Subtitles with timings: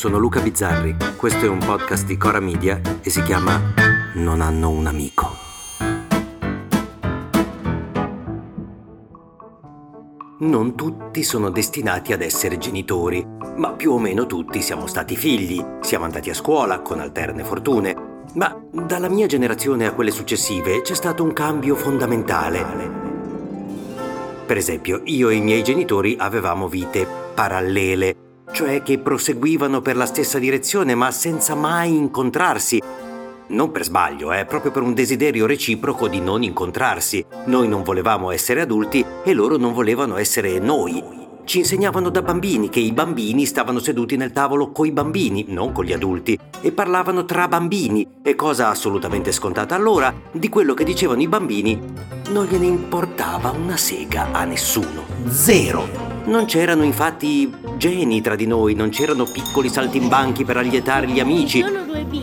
[0.00, 3.60] sono Luca Bizzarri, questo è un podcast di Cora Media e si chiama
[4.14, 5.36] Non hanno un amico.
[10.38, 13.22] Non tutti sono destinati ad essere genitori,
[13.56, 18.22] ma più o meno tutti siamo stati figli, siamo andati a scuola con alterne fortune,
[18.36, 22.64] ma dalla mia generazione a quelle successive c'è stato un cambio fondamentale.
[24.46, 30.06] Per esempio, io e i miei genitori avevamo vite parallele, cioè che proseguivano per la
[30.06, 32.80] stessa direzione ma senza mai incontrarsi.
[33.48, 37.24] Non per sbaglio, eh, proprio per un desiderio reciproco di non incontrarsi.
[37.46, 41.18] Noi non volevamo essere adulti e loro non volevano essere noi.
[41.44, 45.84] Ci insegnavano da bambini che i bambini stavano seduti nel tavolo coi bambini, non con
[45.84, 51.22] gli adulti, e parlavano tra bambini, e cosa assolutamente scontata allora, di quello che dicevano
[51.22, 55.04] i bambini non gliene importava una sega a nessuno.
[55.26, 55.99] Zero!
[56.24, 61.64] Non c'erano infatti geni tra di noi, non c'erano piccoli saltimbanchi per allietare gli amici.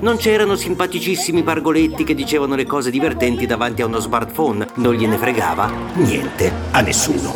[0.00, 4.66] Non c'erano simpaticissimi pargoletti che dicevano le cose divertenti davanti a uno smartphone.
[4.74, 7.34] Non gliene fregava niente a nessuno.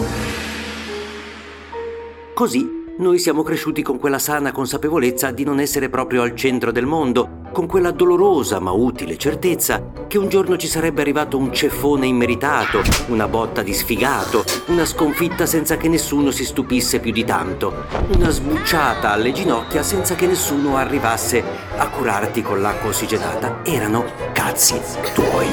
[2.34, 6.86] Così noi siamo cresciuti con quella sana consapevolezza di non essere proprio al centro del
[6.86, 12.04] mondo, con quella dolorosa ma utile certezza che un giorno ci sarebbe arrivato un ceffone
[12.04, 17.86] immeritato, una botta di sfigato, una sconfitta senza che nessuno si stupisse più di tanto,
[18.16, 21.42] una sbucciata alle ginocchia senza che nessuno arrivasse
[21.76, 23.60] a curarti con l'acqua ossigenata.
[23.62, 24.80] Erano cazzi
[25.14, 25.46] tuoi.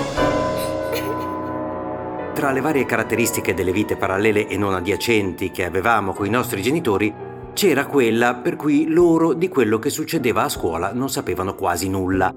[2.33, 6.63] Tra le varie caratteristiche delle vite parallele e non adiacenti che avevamo con i nostri
[6.63, 11.89] genitori, c'era quella per cui loro di quello che succedeva a scuola non sapevano quasi
[11.89, 12.33] nulla.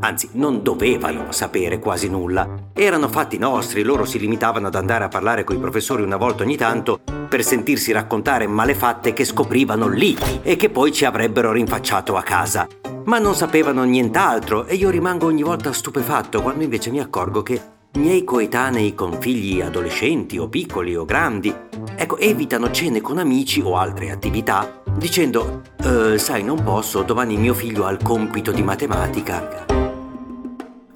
[0.00, 2.70] Anzi, non dovevano sapere quasi nulla.
[2.72, 6.42] Erano fatti nostri, loro si limitavano ad andare a parlare con i professori una volta
[6.42, 12.16] ogni tanto per sentirsi raccontare malefatte che scoprivano lì e che poi ci avrebbero rinfacciato
[12.16, 12.66] a casa.
[13.04, 17.60] Ma non sapevano nient'altro e io rimango ogni volta stupefatto quando invece mi accorgo che
[17.94, 21.54] miei coetanei con figli adolescenti o piccoli o grandi,
[21.94, 27.54] ecco, evitano cene con amici o altre attività dicendo, eh, sai, non posso, domani mio
[27.54, 29.66] figlio ha il compito di matematica.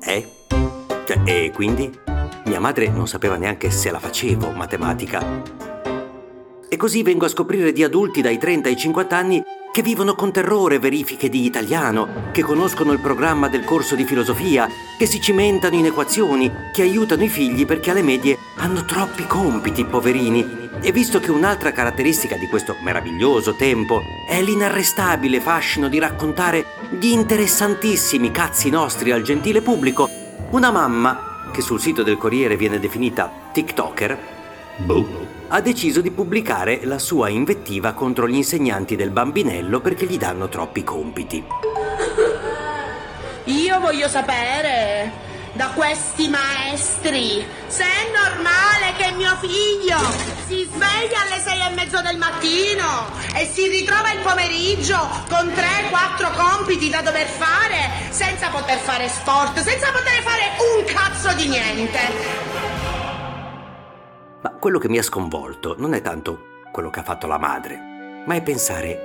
[0.01, 0.29] Eh?
[1.05, 1.91] Cioè, e quindi?
[2.45, 5.43] Mia madre non sapeva neanche se la facevo matematica.
[6.69, 9.43] E così vengo a scoprire di adulti dai 30 ai 50 anni
[9.77, 14.67] che vivono con terrore verifiche di italiano, che conoscono il programma del corso di filosofia,
[14.97, 19.85] che si cimentano in equazioni, che aiutano i figli perché alle medie hanno troppi compiti,
[19.85, 20.71] poverini.
[20.81, 26.65] E visto che un'altra caratteristica di questo meraviglioso tempo è l'inarrestabile fascino di raccontare
[26.99, 30.09] gli interessantissimi cazzi nostri al gentile pubblico,
[30.53, 34.19] una mamma, che sul sito del Corriere viene definita TikToker,
[34.79, 40.19] boh ha deciso di pubblicare la sua invettiva contro gli insegnanti del bambinello perché gli
[40.19, 41.45] danno troppi compiti.
[43.45, 49.99] Io voglio sapere da questi maestri se è normale che mio figlio
[50.47, 54.99] si sveglia alle sei e mezzo del mattino e si ritrova il pomeriggio
[55.29, 60.43] con tre, quattro compiti da dover fare senza poter fare sport, senza poter fare
[60.77, 62.76] un cazzo di niente.
[64.67, 68.35] Quello che mi ha sconvolto non è tanto quello che ha fatto la madre, ma
[68.35, 68.99] è pensare,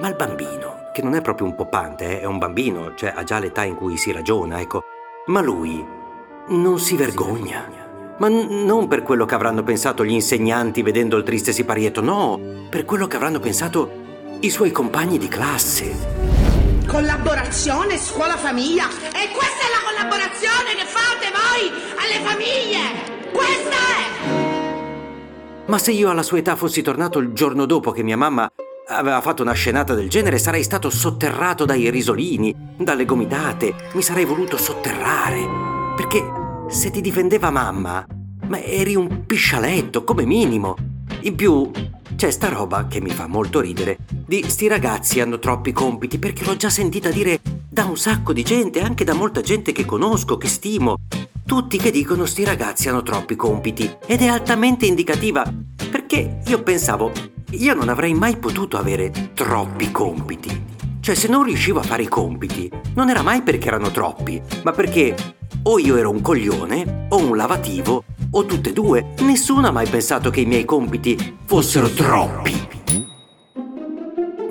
[0.00, 3.22] ma il bambino, che non è proprio un poppante, eh, è un bambino, cioè ha
[3.22, 4.82] già l'età in cui si ragiona, ecco,
[5.26, 5.86] ma lui
[6.48, 8.16] non si vergogna.
[8.18, 12.40] Ma n- non per quello che avranno pensato gli insegnanti vedendo il triste siparietto, no,
[12.68, 13.88] per quello che avranno pensato
[14.40, 16.82] i suoi compagni di classe.
[16.88, 18.88] Collaborazione scuola-famiglia.
[18.88, 21.70] E questa è la collaborazione che fate voi
[22.02, 23.30] alle famiglie.
[23.30, 24.37] Questa è!
[25.68, 28.50] Ma se io alla sua età fossi tornato il giorno dopo che mia mamma
[28.86, 34.24] aveva fatto una scenata del genere, sarei stato sotterrato dai risolini, dalle gomitate, mi sarei
[34.24, 35.46] voluto sotterrare.
[35.94, 36.24] Perché
[36.70, 38.02] se ti difendeva mamma,
[38.46, 40.74] ma eri un piscialetto, come minimo.
[41.20, 41.70] In più,
[42.16, 43.98] c'è sta roba che mi fa molto ridere.
[44.08, 48.42] Di sti ragazzi hanno troppi compiti perché l'ho già sentita dire da un sacco di
[48.42, 50.96] gente, anche da molta gente che conosco, che stimo.
[51.48, 55.50] Tutti che dicono sti ragazzi hanno troppi compiti ed è altamente indicativa
[55.90, 57.10] perché io pensavo,
[57.52, 60.66] io non avrei mai potuto avere troppi compiti.
[61.00, 64.72] Cioè se non riuscivo a fare i compiti, non era mai perché erano troppi, ma
[64.72, 65.14] perché
[65.62, 69.14] o io ero un coglione o un lavativo o tutte e due.
[69.20, 72.68] Nessuno ha mai pensato che i miei compiti fossero troppi.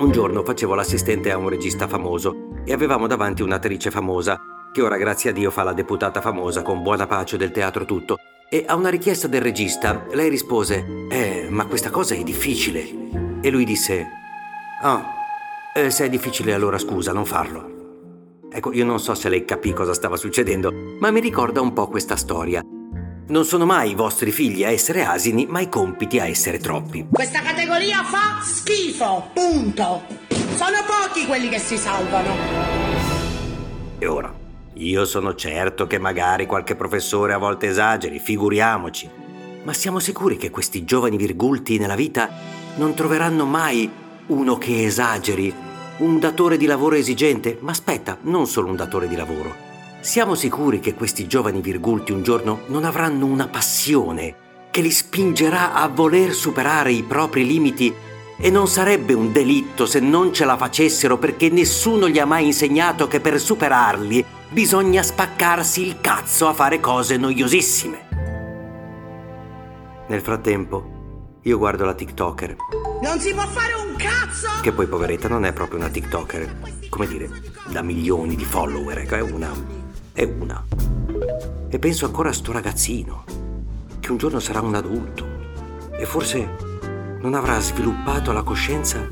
[0.00, 4.36] Un giorno facevo l'assistente a un regista famoso e avevamo davanti un'attrice famosa
[4.78, 8.16] che ora grazie a Dio fa la deputata famosa con buona pace del teatro tutto.
[8.48, 12.88] E a una richiesta del regista, lei rispose, eh, ma questa cosa è difficile.
[13.40, 14.06] E lui disse,
[14.82, 15.16] ah,
[15.74, 18.46] Eh, se è difficile allora scusa, non farlo.
[18.50, 21.88] Ecco, io non so se lei capì cosa stava succedendo, ma mi ricorda un po'
[21.88, 22.62] questa storia.
[23.26, 27.08] Non sono mai i vostri figli a essere asini, ma i compiti a essere troppi.
[27.12, 30.02] Questa categoria fa schifo, punto.
[30.54, 32.34] Sono pochi quelli che si salvano.
[33.98, 34.37] E ora?
[34.78, 39.08] Io sono certo che magari qualche professore a volte esageri, figuriamoci.
[39.62, 42.28] Ma siamo sicuri che questi giovani virgulti nella vita
[42.76, 43.90] non troveranno mai
[44.26, 45.54] uno che esageri?
[45.98, 47.58] Un datore di lavoro esigente?
[47.60, 49.66] Ma aspetta, non solo un datore di lavoro
[50.00, 54.34] siamo sicuri che questi giovani virgulti un giorno non avranno una passione
[54.70, 57.92] che li spingerà a voler superare i propri limiti
[58.38, 62.46] e non sarebbe un delitto se non ce la facessero perché nessuno gli ha mai
[62.46, 68.06] insegnato che per superarli bisogna spaccarsi il cazzo a fare cose noiosissime.
[70.06, 72.56] Nel frattempo, io guardo la TikToker.
[73.02, 74.60] Non si può fare un cazzo!
[74.62, 76.88] Che poi, poveretta, non è proprio una TikToker.
[76.88, 77.30] Come dire,
[77.68, 79.86] da milioni di follower, ecco, è una
[80.18, 80.64] è una.
[81.68, 83.22] E penso ancora a sto ragazzino,
[84.00, 85.24] che un giorno sarà un adulto
[85.92, 86.56] e forse
[87.20, 89.08] non avrà sviluppato la coscienza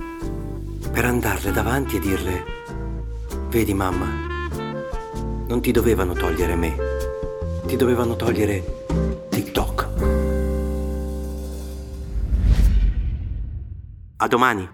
[0.90, 2.44] per andarle davanti e dirle,
[3.50, 4.35] vedi mamma,
[5.48, 6.74] non ti dovevano togliere me,
[7.66, 8.64] ti dovevano togliere
[9.28, 9.88] TikTok.
[14.16, 14.68] A domani.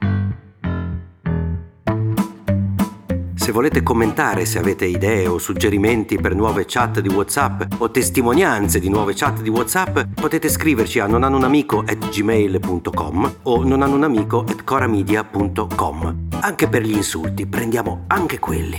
[3.34, 8.78] Se volete commentare, se avete idee o suggerimenti per nuove chat di WhatsApp o testimonianze
[8.78, 16.28] di nuove chat di WhatsApp, potete scriverci a nonanunamico@gmail.com o nonanunamico@coramedia.com.
[16.40, 18.78] Anche per gli insulti, prendiamo anche quelli.